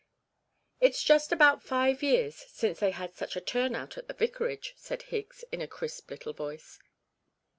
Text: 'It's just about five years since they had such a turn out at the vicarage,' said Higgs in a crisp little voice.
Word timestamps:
'It's 0.79 1.03
just 1.03 1.31
about 1.31 1.61
five 1.61 2.01
years 2.01 2.35
since 2.35 2.79
they 2.79 2.89
had 2.89 3.13
such 3.13 3.35
a 3.35 3.39
turn 3.39 3.75
out 3.75 3.99
at 3.99 4.07
the 4.07 4.15
vicarage,' 4.15 4.73
said 4.75 5.03
Higgs 5.03 5.43
in 5.51 5.61
a 5.61 5.67
crisp 5.67 6.09
little 6.09 6.33
voice. 6.33 6.79